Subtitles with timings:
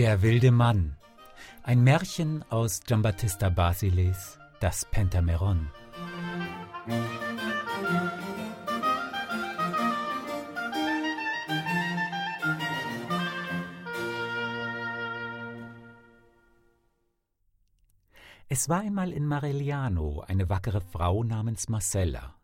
[0.00, 0.96] Der wilde Mann.
[1.62, 5.68] Ein Märchen aus Giambattista Basiles, das Pentameron.
[18.48, 22.39] Es war einmal in Maregliano eine wackere Frau namens Marcella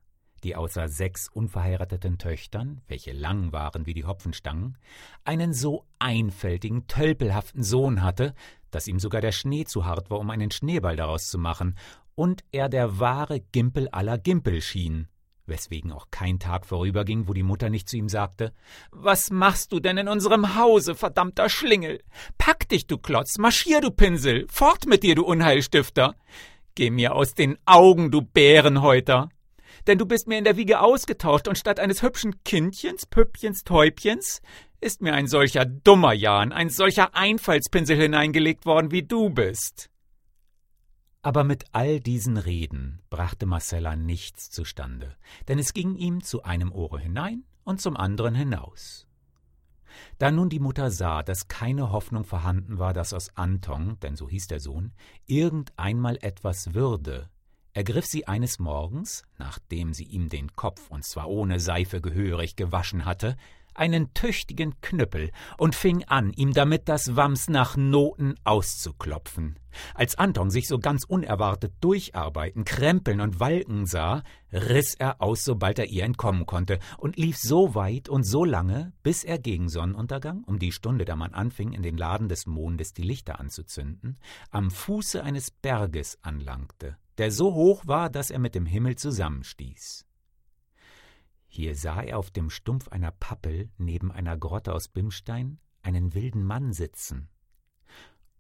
[0.47, 4.79] die außer sechs unverheirateten Töchtern, welche lang waren wie die Hopfenstangen,
[5.25, 8.33] einen so einfältigen, tölpelhaften Sohn hatte,
[8.71, 11.77] dass ihm sogar der Schnee zu hart war, um einen Schneeball daraus zu machen,
[12.15, 15.09] und er der wahre Gimpel aller Gimpel schien,
[15.47, 18.53] weswegen auch kein Tag vorüberging, wo die Mutter nicht zu ihm sagte
[18.93, 22.05] Was machst du denn in unserem Hause, verdammter Schlingel?
[22.39, 26.15] Pack dich, du Klotz, marschier, du Pinsel, fort mit dir, du Unheilstifter!
[26.77, 29.29] Geh mir aus den Augen, du Bärenhäuter!
[29.87, 34.41] Denn du bist mir in der Wiege ausgetauscht und statt eines hübschen Kindchens, Püppchens, Täubchens,
[34.81, 39.91] ist mir ein solcher dummer Jan, ein solcher Einfallspinsel hineingelegt worden, wie du bist.
[41.23, 45.17] Aber mit all diesen Reden brachte Marcella nichts zustande,
[45.49, 49.07] denn es ging ihm zu einem Ohre hinein und zum anderen hinaus.
[50.19, 54.29] Da nun die Mutter sah, dass keine Hoffnung vorhanden war, dass aus Anton, denn so
[54.29, 54.93] hieß der Sohn,
[55.27, 57.29] irgendeinmal etwas würde,
[57.77, 63.05] ergriff sie eines Morgens, nachdem sie ihm den Kopf, und zwar ohne Seife gehörig gewaschen
[63.05, 63.37] hatte,
[63.75, 69.59] einen tüchtigen Knüppel und fing an, ihm damit das Wams nach Noten auszuklopfen.
[69.93, 74.23] Als Anton sich so ganz unerwartet durcharbeiten, krempeln und walken sah,
[74.55, 78.95] riß er aus, sobald er ihr entkommen konnte, und lief so weit und so lange,
[79.03, 82.95] bis er gegen Sonnenuntergang, um die Stunde, da man anfing, in den Laden des Mondes
[82.95, 84.17] die Lichter anzuzünden,
[84.51, 90.07] am Fuße eines Berges anlangte der so hoch war, dass er mit dem Himmel zusammenstieß.
[91.49, 96.45] Hier sah er auf dem Stumpf einer Pappel neben einer Grotte aus Bimstein einen wilden
[96.45, 97.29] Mann sitzen.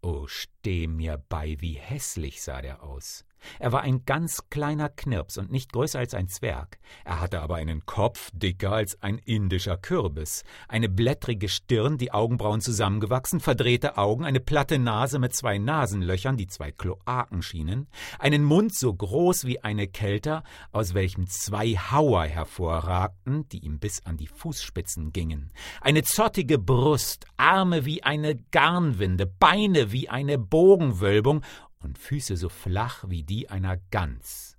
[0.02, 3.24] Oh, steh mir bei, wie hässlich sah der aus.
[3.58, 6.78] Er war ein ganz kleiner Knirps und nicht größer als ein Zwerg.
[7.04, 12.60] Er hatte aber einen Kopf dicker als ein indischer Kürbis, eine blättrige Stirn, die Augenbrauen
[12.60, 17.86] zusammengewachsen, verdrehte Augen, eine platte Nase mit zwei Nasenlöchern, die zwei Kloaken schienen,
[18.18, 20.42] einen Mund so groß wie eine Kelter,
[20.72, 27.26] aus welchem zwei Hauer hervorragten, die ihm bis an die Fußspitzen gingen, eine zottige Brust,
[27.36, 31.42] Arme wie eine Garnwinde, Beine wie eine Bogenwölbung
[31.80, 34.56] und Füße so flach wie die einer Gans.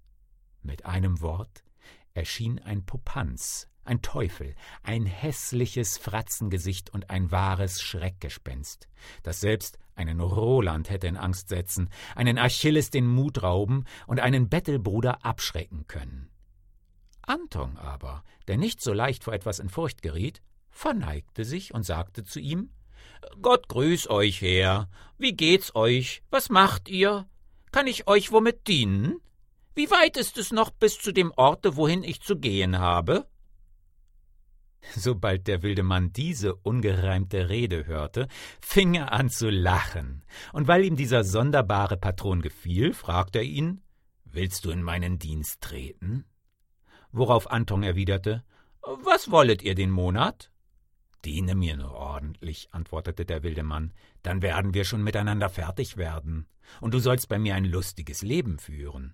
[0.61, 1.63] Mit einem Wort
[2.13, 8.87] erschien ein Popanz, ein Teufel, ein hässliches Fratzengesicht und ein wahres Schreckgespenst,
[9.23, 14.49] das selbst einen Roland hätte in Angst setzen, einen Achilles den Mut rauben und einen
[14.49, 16.29] Bettelbruder abschrecken können.
[17.21, 22.23] Anton aber, der nicht so leicht vor etwas in Furcht geriet, verneigte sich und sagte
[22.23, 22.69] zu ihm
[23.41, 24.89] Gott grüß euch, Herr.
[25.17, 26.23] Wie geht's euch?
[26.29, 27.27] Was macht ihr?
[27.71, 29.19] Kann ich euch womit dienen?
[29.75, 33.27] Wie weit ist es noch bis zu dem Orte, wohin ich zu gehen habe?
[34.95, 38.27] Sobald der wilde Mann diese ungereimte Rede hörte,
[38.61, 40.23] fing er an zu lachen,
[40.53, 43.81] und weil ihm dieser sonderbare Patron gefiel, fragte er ihn
[44.23, 46.25] Willst du in meinen Dienst treten?
[47.11, 48.43] Worauf Anton erwiderte
[48.81, 50.51] Was wollet ihr den Monat?
[51.27, 53.91] Diene mir nur ordentlich, antwortete der wilde Mann,
[54.23, 56.47] dann werden wir schon miteinander fertig werden,
[56.79, 59.13] und du sollst bei mir ein lustiges Leben führen.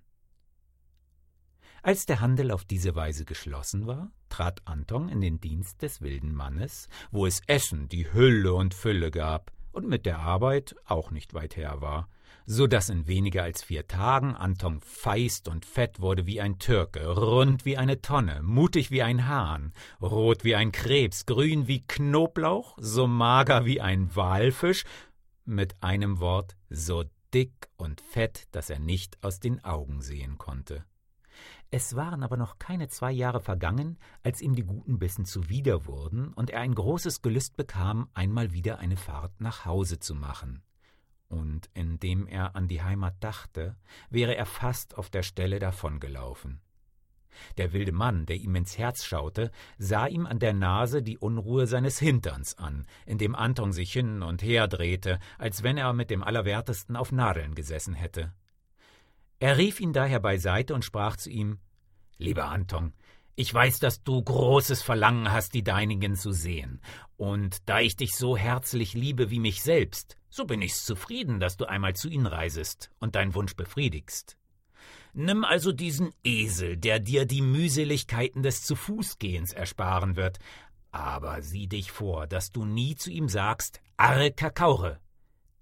[1.82, 6.32] Als der Handel auf diese Weise geschlossen war, trat Anton in den Dienst des wilden
[6.32, 11.34] Mannes, wo es Essen die Hülle und Fülle gab und mit der Arbeit auch nicht
[11.34, 12.08] weit her war,
[12.46, 17.06] so dass in weniger als vier Tagen Anton feist und fett wurde wie ein Türke,
[17.06, 22.76] rund wie eine Tonne, mutig wie ein Hahn, rot wie ein Krebs, grün wie Knoblauch,
[22.78, 24.84] so mager wie ein Walfisch,
[25.44, 30.84] mit einem Wort so dick und fett, dass er nicht aus den Augen sehen konnte.
[31.70, 36.32] Es waren aber noch keine zwei Jahre vergangen, als ihm die guten Bissen zuwider wurden
[36.34, 40.62] und er ein großes Gelüst bekam, einmal wieder eine Fahrt nach Hause zu machen
[41.28, 43.76] und indem er an die Heimat dachte,
[44.10, 46.60] wäre er fast auf der Stelle davongelaufen.
[47.56, 51.66] Der wilde Mann, der ihm ins Herz schaute, sah ihm an der Nase die Unruhe
[51.66, 56.22] seines Hinterns an, indem Anton sich hin und her drehte, als wenn er mit dem
[56.22, 58.32] Allerwertesten auf Nadeln gesessen hätte.
[59.40, 61.58] Er rief ihn daher beiseite und sprach zu ihm
[62.16, 62.92] Lieber Anton,
[63.36, 66.80] ich weiß, dass du großes Verlangen hast, die Deinigen zu sehen,
[67.16, 71.56] und da ich dich so herzlich liebe wie mich selbst, so bin ich's zufrieden, dass
[71.56, 74.36] du einmal zu ihnen reisest und deinen Wunsch befriedigst.
[75.12, 80.38] Nimm also diesen Esel, der dir die Mühseligkeiten des Zu-Fuß-Gehens ersparen wird,
[80.90, 84.98] aber sieh dich vor, dass du nie zu ihm sagst, Arre Kakaure,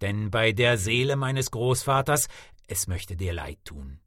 [0.00, 2.28] denn bei der Seele meines Großvaters,
[2.66, 4.00] es möchte dir leid tun.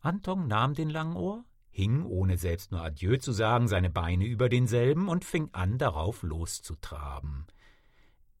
[0.00, 5.08] Anton nahm den Langohr, hing, ohne selbst nur Adieu zu sagen, seine Beine über denselben
[5.08, 7.46] und fing an, darauf loszutraben.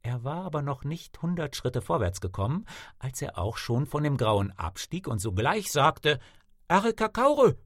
[0.02, 2.66] Er war aber noch nicht hundert Schritte vorwärts gekommen,
[2.98, 6.20] als er auch schon von dem Grauen abstieg und sogleich sagte
[6.68, 7.56] Arre Kakaure.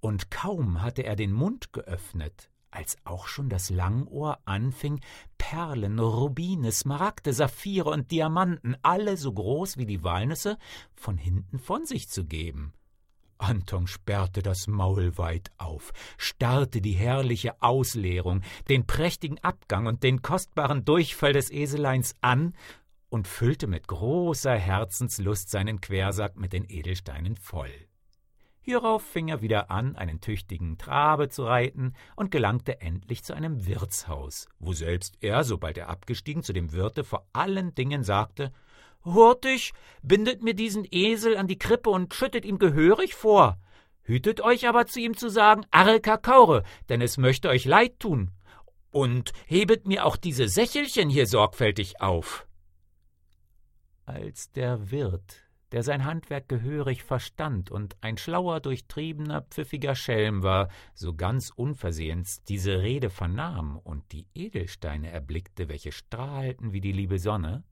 [0.00, 5.00] Und kaum hatte er den Mund geöffnet, als auch schon das Langohr anfing,
[5.38, 10.58] Perlen, Rubine, Smaragde, Saphire und Diamanten, alle so groß wie die Walnüsse,
[10.94, 12.74] von hinten von sich zu geben.
[13.44, 20.22] Anton sperrte das Maul weit auf, starrte die herrliche Ausleerung, den prächtigen Abgang und den
[20.22, 22.54] kostbaren Durchfall des Eseleins an
[23.10, 27.70] und füllte mit großer Herzenslust seinen Quersack mit den Edelsteinen voll.
[28.62, 33.66] Hierauf fing er wieder an, einen tüchtigen Trabe zu reiten und gelangte endlich zu einem
[33.66, 38.52] Wirtshaus, wo selbst er, sobald er abgestiegen, zu dem Wirte vor allen Dingen sagte
[39.04, 39.72] Hurtig,
[40.02, 43.58] bindet mir diesen Esel an die Krippe und schüttet ihm gehörig vor.
[44.02, 48.30] Hütet euch aber zu ihm zu sagen, Arre Kakaure, denn es möchte euch leid tun.
[48.90, 52.46] Und hebet mir auch diese Sächelchen hier sorgfältig auf.
[54.06, 60.68] Als der Wirt, der sein Handwerk gehörig verstand und ein schlauer, durchtriebener, pfiffiger Schelm war,
[60.94, 67.18] so ganz unversehens diese Rede vernahm und die Edelsteine erblickte, welche strahlten wie die liebe
[67.18, 67.64] Sonne,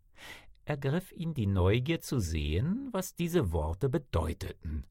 [0.65, 4.85] ergriff ihn die Neugier zu sehen, was diese Worte bedeuteten.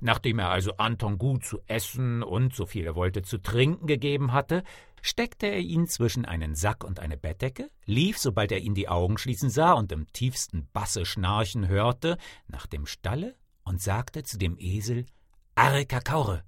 [0.00, 4.32] Nachdem er also Anton gut zu essen und, so viel er wollte, zu trinken gegeben
[4.32, 4.64] hatte,
[5.02, 9.18] steckte er ihn zwischen einen Sack und eine Bettdecke, lief, sobald er ihn die Augen
[9.18, 12.16] schließen sah und im tiefsten Basse schnarchen hörte,
[12.48, 15.06] nach dem Stalle und sagte zu dem Esel
[15.54, 16.42] Arre Kakaure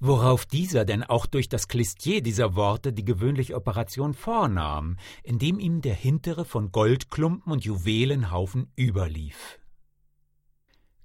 [0.00, 5.80] worauf dieser denn auch durch das Klistier dieser Worte die gewöhnliche Operation vornahm, indem ihm
[5.80, 9.58] der hintere von Goldklumpen und Juwelenhaufen überlief.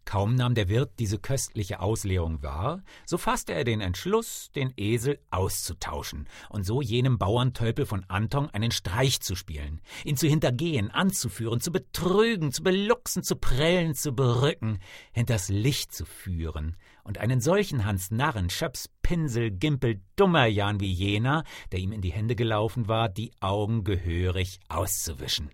[0.05, 5.19] Kaum nahm der Wirt diese köstliche Auslegung wahr, so fasste er den Entschluss, den Esel
[5.29, 11.61] auszutauschen und so jenem Bauerntölpel von Anton einen Streich zu spielen, ihn zu hintergehen, anzuführen,
[11.61, 14.79] zu betrügen, zu beluxen, zu prellen, zu berücken,
[15.11, 21.43] hinters Licht zu führen und einen solchen Hans Narren, Schöps, Pinsel, Gimpel, Dummerjan wie jener,
[21.71, 25.51] der ihm in die Hände gelaufen war, die Augen gehörig auszuwischen.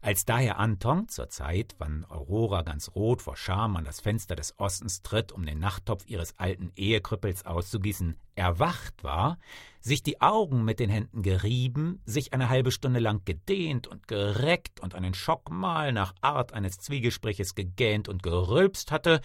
[0.00, 4.58] Als daher Anton zur Zeit, wann Aurora ganz rot vor Scham an das Fenster des
[4.58, 9.38] Ostens tritt, um den Nachttopf ihres alten Ehekrüppels auszugießen, erwacht war,
[9.80, 14.80] sich die Augen mit den Händen gerieben, sich eine halbe Stunde lang gedehnt und gereckt
[14.80, 19.20] und einen Schockmal nach Art eines Zwiegespräches gegähnt und gerülpst hatte,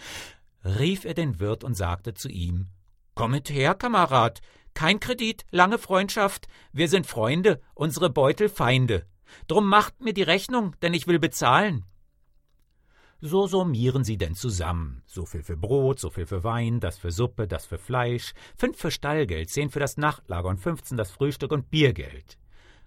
[0.64, 2.68] rief er den Wirt und sagte zu ihm
[3.14, 4.40] Kommet her, Kamerad,
[4.74, 9.04] kein Kredit, lange Freundschaft, wir sind Freunde, unsere Beutel Feinde.
[9.48, 11.84] Drum macht mir die Rechnung, denn ich will bezahlen.
[13.22, 15.02] So summieren sie denn zusammen.
[15.06, 18.78] So viel für Brot, so viel für Wein, das für Suppe, das für Fleisch, fünf
[18.78, 22.38] für Stallgeld, zehn für das Nachtlager und fünfzehn das Frühstück und Biergeld.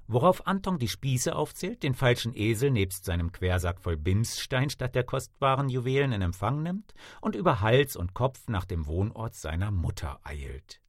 [0.07, 5.05] Worauf Anton die Spieße aufzählt, den falschen Esel nebst seinem Quersack voll Bimsstein statt der
[5.05, 10.19] kostbaren Juwelen in Empfang nimmt und über Hals und Kopf nach dem Wohnort seiner Mutter
[10.23, 10.81] eilt.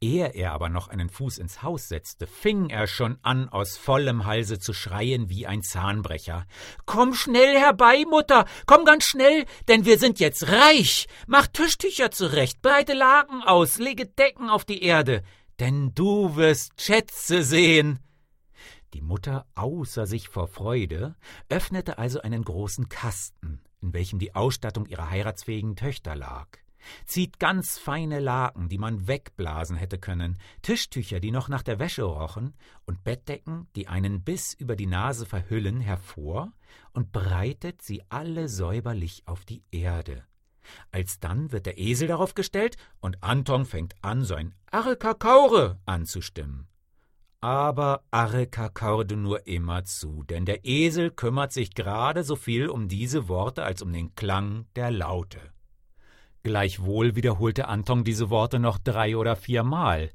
[0.00, 4.26] Ehe er aber noch einen Fuß ins Haus setzte, fing er schon an, aus vollem
[4.26, 6.46] Halse zu schreien wie ein Zahnbrecher.
[6.86, 11.08] Komm schnell herbei, Mutter, komm ganz schnell, denn wir sind jetzt reich.
[11.26, 15.24] Mach Tischtücher zurecht, breite Laken aus, lege Decken auf die Erde,
[15.58, 17.98] denn du wirst Schätze sehen.
[18.94, 21.16] Die Mutter, außer sich vor Freude,
[21.48, 26.46] öffnete also einen großen Kasten, in welchem die Ausstattung ihrer heiratsfähigen Töchter lag
[27.04, 32.02] zieht ganz feine Laken, die man wegblasen hätte können, Tischtücher, die noch nach der Wäsche
[32.02, 32.54] rochen,
[32.86, 36.52] und Bettdecken, die einen bis über die Nase verhüllen, hervor
[36.92, 40.24] und breitet sie alle säuberlich auf die Erde.
[40.92, 46.68] Alsdann wird der Esel darauf gestellt, und Anton fängt an, sein Arre Kakaure anzustimmen.
[47.40, 52.88] Aber Arre Kakaurde nur immer zu, denn der Esel kümmert sich gerade so viel um
[52.88, 55.40] diese Worte als um den Klang der Laute.
[56.42, 60.10] Gleichwohl wiederholte Anton diese Worte noch drei oder viermal.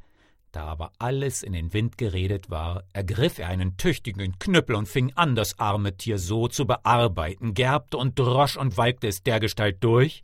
[0.52, 5.12] Da aber alles in den Wind geredet war, ergriff er einen tüchtigen Knüppel und fing
[5.16, 10.24] an, das arme Tier so zu bearbeiten, gerbte und drosch und walkte es dergestalt durch,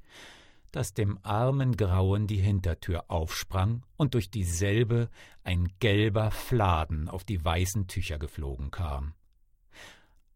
[0.72, 5.10] dass dem armen Grauen die Hintertür aufsprang und durch dieselbe
[5.44, 9.16] ein gelber Fladen auf die weißen Tücher geflogen kam.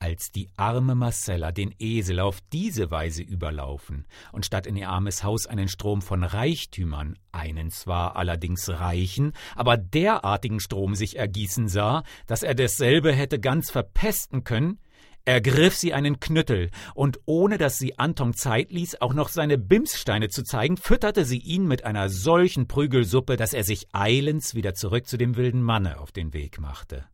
[0.04, 5.24] Als die arme Marcella den Esel auf diese Weise überlaufen und statt in ihr armes
[5.24, 12.04] Haus einen Strom von Reichtümern, einen zwar allerdings reichen, aber derartigen Strom sich ergießen sah,
[12.28, 14.78] dass er dasselbe hätte ganz verpesten können,
[15.24, 20.28] ergriff sie einen Knüttel, und ohne dass sie Anton Zeit ließ, auch noch seine Bimssteine
[20.28, 25.08] zu zeigen, fütterte sie ihn mit einer solchen Prügelsuppe, dass er sich eilends wieder zurück
[25.08, 27.06] zu dem wilden Manne auf den Weg machte.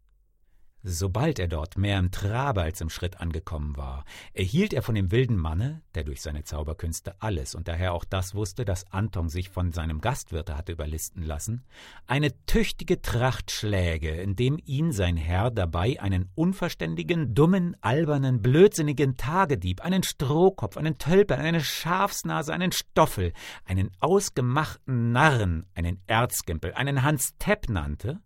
[0.81, 5.11] Sobald er dort mehr im Trabe als im Schritt angekommen war, erhielt er von dem
[5.11, 9.49] wilden Manne, der durch seine Zauberkünste alles und daher auch das wusste, dass Anton sich
[9.49, 11.65] von seinem Gastwirte hatte überlisten lassen,
[12.07, 19.81] eine tüchtige Tracht Schläge, indem ihn sein Herr dabei einen unverständigen, dummen, albernen, blödsinnigen Tagedieb,
[19.81, 23.33] einen Strohkopf, einen Tölpel, eine Schafsnase, einen Stoffel,
[23.65, 28.21] einen ausgemachten Narren, einen Erzgimpel, einen Hans Tepp nannte,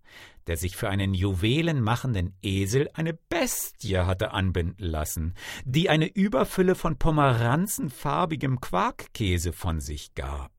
[0.48, 5.34] der sich für einen juwelenmachenden Esel eine Bestie hatte anbinden lassen,
[5.66, 10.52] die eine Überfülle von pomeranzenfarbigem Quarkkäse von sich gab.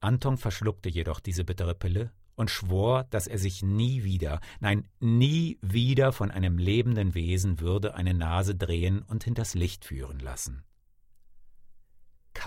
[0.00, 5.58] Anton verschluckte jedoch diese bittere Pille und schwor, dass er sich nie wieder, nein, nie
[5.60, 10.64] wieder von einem lebenden Wesen würde eine Nase drehen und hinters Licht führen lassen.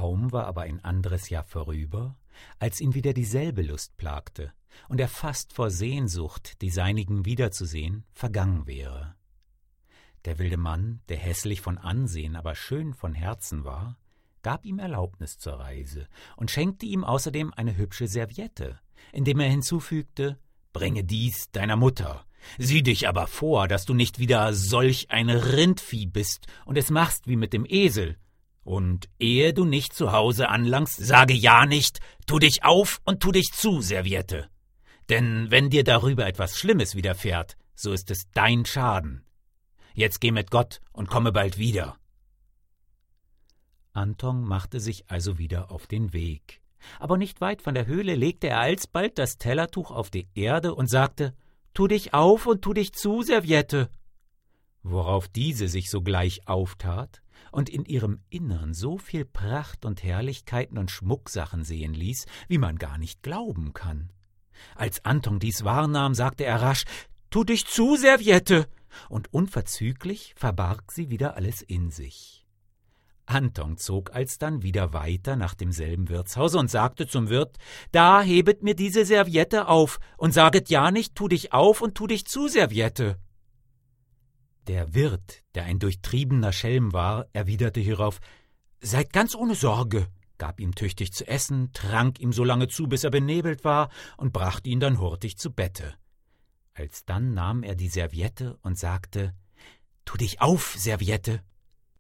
[0.02, 2.18] Kaum war aber ein anderes Jahr vorüber,
[2.58, 4.52] als ihn wieder dieselbe Lust plagte,
[4.90, 9.14] und er fast vor Sehnsucht, die seinigen wiederzusehen, vergangen wäre.
[10.26, 14.00] Der wilde Mann, der hässlich von Ansehen, aber schön von Herzen war,
[14.42, 18.80] gab ihm Erlaubnis zur Reise und schenkte ihm außerdem eine hübsche Serviette,
[19.14, 20.40] indem er hinzufügte
[20.74, 22.26] Bringe dies deiner Mutter.
[22.58, 27.28] Sieh dich aber vor, dass du nicht wieder solch ein Rindvieh bist und es machst
[27.28, 28.18] wie mit dem Esel,
[28.64, 33.32] und ehe du nicht zu Hause anlangst, sage ja nicht, tu dich auf und tu
[33.32, 34.50] dich zu, Serviette.
[35.10, 39.26] Denn wenn dir darüber etwas Schlimmes widerfährt, so ist es dein Schaden.
[39.94, 41.98] Jetzt geh mit Gott und komme bald wieder.
[43.94, 46.62] Anton machte sich also wieder auf den Weg.
[47.00, 50.90] Aber nicht weit von der Höhle legte er alsbald das Tellertuch auf die Erde und
[50.90, 51.36] sagte
[51.74, 53.90] Tu dich auf und tu dich zu, Serviette.
[54.84, 60.92] Worauf diese sich sogleich auftat und in ihrem Innern so viel Pracht und Herrlichkeiten und
[60.92, 64.12] Schmucksachen sehen ließ, wie man gar nicht glauben kann.
[64.76, 66.86] Als Anton dies wahrnahm, sagte er rasch
[67.30, 68.68] Tu dich zu, Serviette,
[69.10, 72.46] und unverzüglich verbarg sie wieder alles in sich.
[73.26, 77.58] Anton zog alsdann wieder weiter nach demselben Wirtshause und sagte zum Wirt
[77.92, 82.08] Da hebet mir diese Serviette auf und saget ja nicht, tu dich auf und tu
[82.08, 83.18] dich zu, Serviette.
[84.68, 88.20] Der Wirt, der ein durchtriebener Schelm war, erwiderte hierauf
[88.80, 93.04] Seid ganz ohne Sorge, gab ihm tüchtig zu essen, trank ihm so lange zu, bis
[93.04, 95.96] er benebelt war, und brachte ihn dann hurtig zu Bette.
[96.74, 99.36] Alsdann nahm er die Serviette und sagte
[100.06, 101.44] Tu dich auf, Serviette,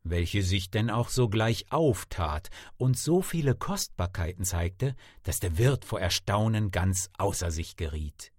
[0.04, 6.00] welche sich denn auch sogleich auftat und so viele Kostbarkeiten zeigte, dass der Wirt vor
[6.00, 8.31] Erstaunen ganz außer sich geriet.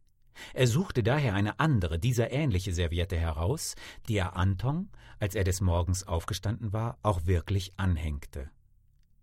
[0.55, 3.75] Er suchte daher eine andere, dieser ähnliche Serviette heraus,
[4.09, 8.51] die er Anton, als er des Morgens aufgestanden war, auch wirklich anhängte.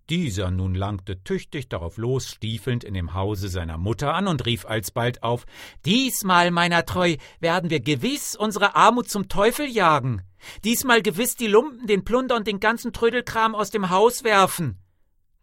[0.10, 4.66] Dieser nun langte tüchtig darauf los, stiefelnd in dem Hause seiner Mutter an und rief
[4.66, 5.46] alsbald auf
[5.86, 10.24] Diesmal, meiner Treu, werden wir gewiss unsere Armut zum Teufel jagen.
[10.64, 14.80] Diesmal gewiss die Lumpen, den Plunder und den ganzen Trödelkram aus dem Haus werfen.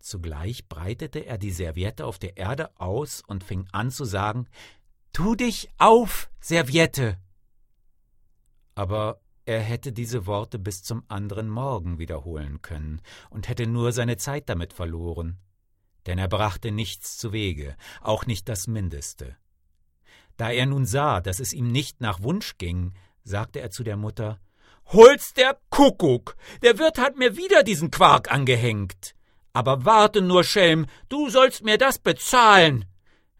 [0.00, 4.49] Zugleich breitete er die Serviette auf der Erde aus und fing an zu sagen
[5.16, 7.16] Tu dich auf, Serviette.
[8.75, 14.18] Aber er hätte diese Worte bis zum anderen Morgen wiederholen können und hätte nur seine
[14.18, 15.38] Zeit damit verloren,
[16.04, 19.38] denn er brachte nichts zu Wege, auch nicht das Mindeste.
[20.37, 22.92] Da er nun sah, dass es ihm nicht nach Wunsch ging,
[23.25, 24.38] sagte er zu der Mutter
[24.85, 26.37] Hol's der Kuckuck.
[26.61, 29.14] Der Wirt hat mir wieder diesen Quark angehängt.
[29.54, 32.85] Aber warte nur, Schelm, du sollst mir das bezahlen.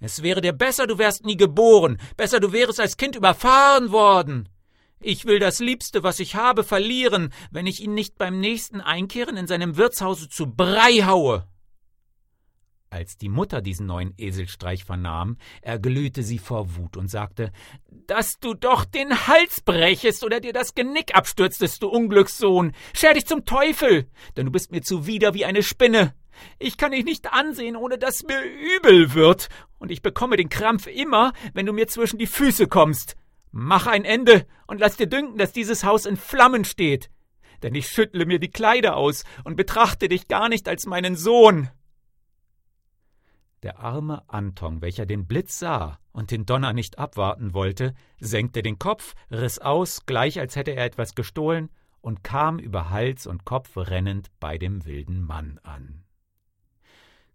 [0.01, 4.49] Es wäre dir besser, du wärst nie geboren, besser du wärest als Kind überfahren worden.
[5.01, 9.37] Ich will das Liebste, was ich habe, verlieren, wenn ich ihn nicht beim nächsten Einkehren
[9.37, 11.47] in seinem Wirtshause zu Brei haue.
[12.89, 17.53] Als die Mutter diesen neuen Eselstreich vernahm, erglühte sie vor Wut und sagte,
[18.07, 22.73] dass du doch den Hals brechest oder dir das Genick abstürztest, du Unglückssohn.
[22.95, 26.15] Scher dich zum Teufel, denn du bist mir zuwider wie eine Spinne.
[26.59, 30.87] Ich kann dich nicht ansehen, ohne dass mir übel wird, und ich bekomme den Krampf
[30.87, 33.17] immer, wenn du mir zwischen die Füße kommst.
[33.51, 37.11] Mach ein Ende und lass dir dünken, dass dieses Haus in Flammen steht,
[37.63, 41.71] denn ich schüttle mir die Kleider aus und betrachte dich gar nicht als meinen Sohn.
[43.63, 48.79] Der arme Anton, welcher den Blitz sah und den Donner nicht abwarten wollte, senkte den
[48.79, 53.77] Kopf, riss aus, gleich als hätte er etwas gestohlen, und kam über Hals und Kopf
[53.77, 56.06] rennend bei dem wilden Mann an.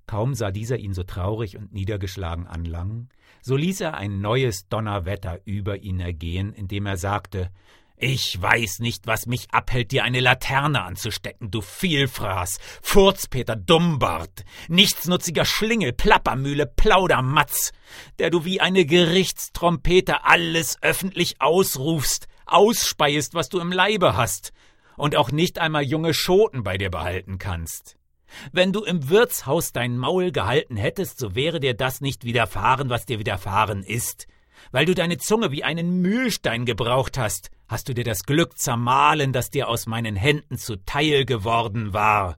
[0.08, 3.10] Kaum sah dieser ihn so traurig und niedergeschlagen anlangen,
[3.42, 7.52] so ließ er ein neues Donnerwetter über ihn ergehen, indem er sagte
[8.04, 15.46] ich weiß nicht, was mich abhält, dir eine Laterne anzustecken, du Vielfraß, Furzpeter Dummbart, nichtsnutziger
[15.46, 17.74] Schlingel, Plappermühle, Plaudermatz,
[18.18, 24.52] der du wie eine Gerichtstrompete alles öffentlich ausrufst, ausspeiest, was du im Leibe hast,
[24.98, 27.98] und auch nicht einmal junge Schoten bei dir behalten kannst.
[28.52, 33.06] Wenn du im Wirtshaus dein Maul gehalten hättest, so wäre dir das nicht widerfahren, was
[33.06, 34.28] dir widerfahren ist,
[34.72, 39.34] weil du deine Zunge wie einen Mühlstein gebraucht hast, hast du dir das Glück zermahlen,
[39.34, 42.38] das dir aus meinen Händen zuteil geworden war.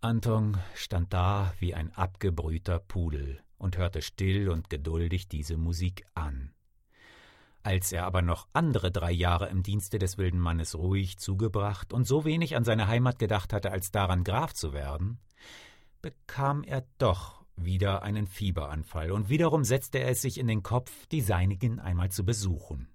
[0.00, 6.52] Anton stand da wie ein abgebrühter Pudel und hörte still und geduldig diese Musik an.
[7.68, 12.06] Als er aber noch andere drei Jahre im Dienste des wilden Mannes ruhig zugebracht und
[12.06, 15.18] so wenig an seine Heimat gedacht hatte, als daran Graf zu werden,
[16.00, 21.06] bekam er doch wieder einen Fieberanfall, und wiederum setzte er es sich in den Kopf,
[21.08, 22.88] die Seinigen einmal zu besuchen.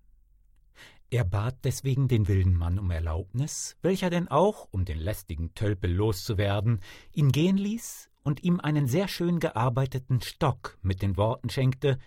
[1.12, 5.94] Er bat deswegen den wilden Mann um Erlaubnis, welcher denn auch, um den lästigen Tölpel
[5.94, 6.80] loszuwerden,
[7.12, 12.00] ihn gehen ließ und ihm einen sehr schön gearbeiteten Stock mit den Worten schenkte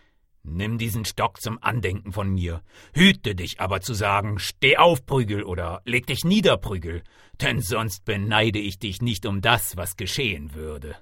[0.49, 2.63] Nimm diesen Stock zum Andenken von mir,
[2.95, 7.03] hüte dich aber zu sagen Steh auf, Prügel, oder leg dich nieder, Prügel,
[7.41, 10.97] denn sonst beneide ich dich nicht um das, was geschehen würde.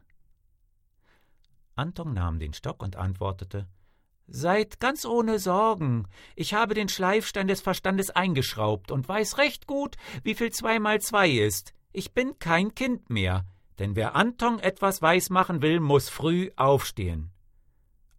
[1.77, 3.69] Anton nahm den Stock und antwortete
[4.27, 6.09] Seid ganz ohne Sorgen.
[6.37, 11.03] Ich habe den Schleifstein des Verstandes eingeschraubt und weiß recht gut, wie viel zwei mal
[11.03, 11.75] zwei ist.
[11.93, 13.45] Ich bin kein Kind mehr,
[13.79, 17.34] denn wer Anton etwas weismachen will, muss früh aufstehen.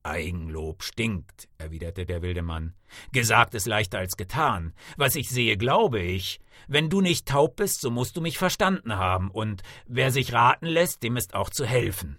[0.05, 2.73] Eigenlob stinkt, erwiderte der wilde Mann.
[3.11, 4.73] Gesagt ist leichter als getan.
[4.97, 6.39] Was ich sehe, glaube ich.
[6.67, 10.67] Wenn du nicht taub bist, so musst du mich verstanden haben, und wer sich raten
[10.67, 12.17] lässt, dem ist auch zu helfen.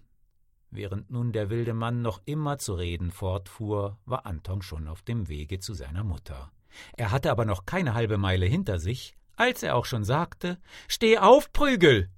[0.71, 5.29] Während nun der wilde Mann noch immer zu reden fortfuhr, war Anton schon auf dem
[5.29, 6.53] Wege zu seiner Mutter.
[6.97, 10.59] Er hatte aber noch keine halbe Meile hinter sich, als er auch schon sagte
[10.89, 12.11] Steh auf, Prügel.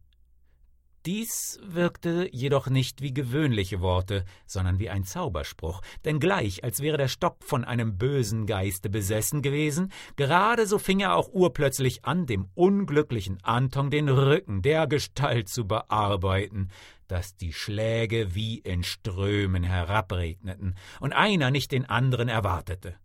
[1.09, 6.99] Dies wirkte jedoch nicht wie gewöhnliche Worte, sondern wie ein Zauberspruch, denn gleich als wäre
[6.99, 12.27] der Stock von einem bösen Geiste besessen gewesen, gerade so fing er auch urplötzlich an,
[12.27, 16.69] dem unglücklichen Anton den Rücken der Gestalt zu bearbeiten,
[17.07, 22.97] dass die Schläge wie in Strömen herabregneten und einer nicht den anderen erwartete.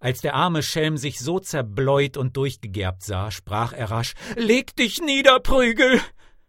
[0.00, 5.00] Als der arme Schelm sich so zerbläut und durchgegerbt sah, sprach er rasch Leg dich
[5.00, 6.00] nieder, Prügel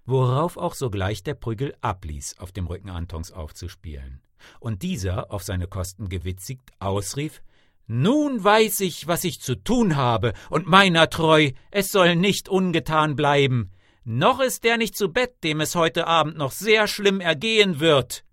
[0.06, 4.22] worauf auch sogleich der Prügel abließ, auf dem Rücken Antons aufzuspielen.
[4.60, 7.42] Und dieser, auf seine Kosten gewitzigt, ausrief
[7.88, 13.16] Nun weiß ich, was ich zu tun habe, und meiner treu, es soll nicht ungetan
[13.16, 13.72] bleiben.
[14.04, 18.26] Noch ist der nicht zu Bett, dem es heute Abend noch sehr schlimm ergehen wird.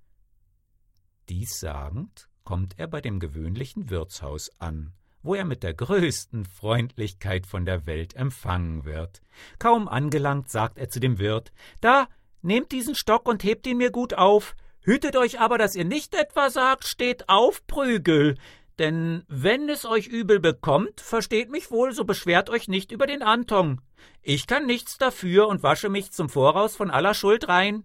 [1.28, 7.46] Dies sagend kommt er bei dem gewöhnlichen Wirtshaus an, wo er mit der größten Freundlichkeit
[7.46, 9.22] von der Welt empfangen wird.
[9.58, 12.08] Kaum angelangt, sagt er zu dem Wirt Da,
[12.42, 14.54] nehmt diesen Stock und hebt ihn mir gut auf.
[14.82, 18.36] Hütet euch aber, dass ihr nicht etwa sagt, steht auf, Prügel.
[18.78, 23.22] Denn wenn es euch übel bekommt, versteht mich wohl, so beschwert euch nicht über den
[23.22, 23.82] Anton.
[24.22, 27.84] Ich kann nichts dafür und wasche mich zum Voraus von aller Schuld rein.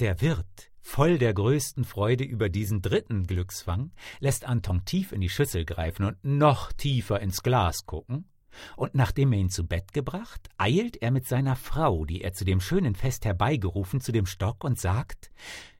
[0.00, 5.28] Der Wirt Voll der größten Freude über diesen dritten Glücksfang lässt Anton tief in die
[5.28, 8.30] Schüssel greifen und noch tiefer ins Glas gucken,
[8.76, 12.44] und nachdem er ihn zu Bett gebracht, eilt er mit seiner Frau, die er zu
[12.44, 15.32] dem schönen Fest herbeigerufen, zu dem Stock und sagt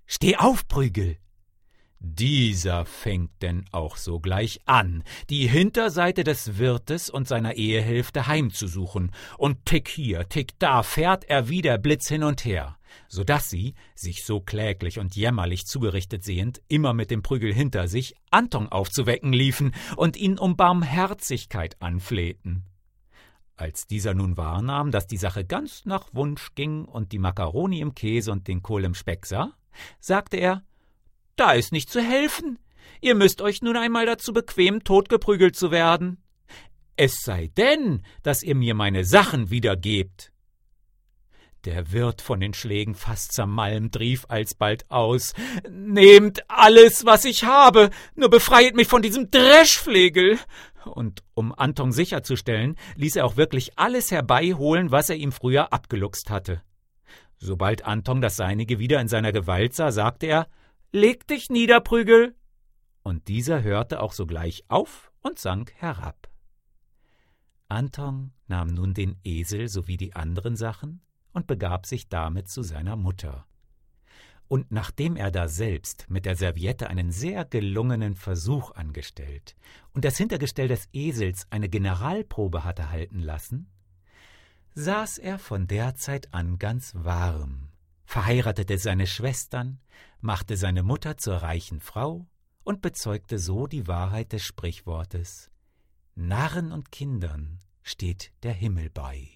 [0.07, 1.17] Steh auf, Prügel,
[2.01, 9.65] dieser fängt denn auch sogleich an, die Hinterseite des Wirtes und seiner Ehehälfte heimzusuchen, und
[9.67, 12.76] tick hier, tick da fährt er wie der Blitz hin und her,
[13.09, 17.89] so dass sie, sich so kläglich und jämmerlich zugerichtet sehend, immer mit dem Prügel hinter
[17.89, 22.65] sich, Anton aufzuwecken liefen und ihn um Barmherzigkeit anflehten.
[23.57, 27.95] Als dieser nun wahrnahm, dass die Sache ganz nach Wunsch ging und die Makaroni im
[27.95, 29.53] Käse und den Kohl im Speck sah,
[29.99, 30.63] sagte er,
[31.37, 32.59] da ist nicht zu helfen.
[33.01, 36.23] Ihr müsst euch nun einmal dazu bequemen, totgeprügelt zu werden.
[36.97, 40.33] Es sei denn, dass ihr mir meine Sachen wiedergebt.
[41.67, 45.35] Der Wirt von den Schlägen fast zermalmt rief alsbald aus
[45.69, 50.39] Nehmt alles, was ich habe, nur befreiet mich von diesem Dreschflegel.
[50.85, 56.31] Und um Anton sicherzustellen, ließ er auch wirklich alles herbeiholen, was er ihm früher abgeluchst
[56.31, 56.63] hatte.
[57.39, 60.47] Sobald Anton das Seinige wieder in seiner Gewalt sah, sagte er
[60.93, 62.37] Leg dich nieder, Prügel.
[63.03, 66.29] Und dieser hörte auch sogleich auf und sank herab.
[67.67, 71.03] Anton nahm nun den Esel sowie die anderen Sachen
[71.37, 73.47] und begab sich damit zu seiner Mutter.
[74.49, 79.55] Und nachdem er da selbst mit der Serviette einen sehr gelungenen Versuch angestellt
[79.93, 83.71] und das Hintergestell des Esels eine Generalprobe hatte halten lassen,
[84.75, 87.69] saß er von der Zeit an ganz warm,
[88.07, 89.79] verheiratete seine Schwestern,
[90.23, 92.27] machte seine Mutter zur reichen Frau
[92.65, 95.51] und bezeugte so die Wahrheit des Sprichwortes
[96.15, 99.29] Narren und Kindern steht der Himmel bei.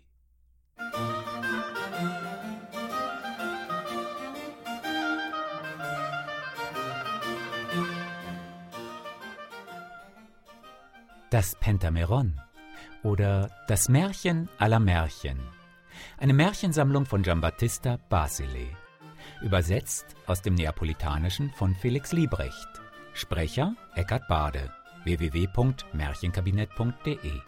[11.31, 12.39] Das Pentameron
[13.05, 15.39] oder Das Märchen aller Märchen.
[16.19, 18.67] Eine Märchensammlung von Giambattista Basile.
[19.41, 22.67] Übersetzt aus dem Neapolitanischen von Felix Liebrecht.
[23.15, 24.73] Sprecher Eckhard Bade.
[25.05, 27.41] www.märchenkabinett.de